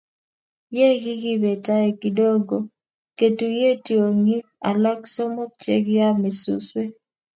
[0.77, 2.55] Ye kikibe tai kidogo
[3.17, 6.91] ketuye tiong'ik alak somok che kiame suswek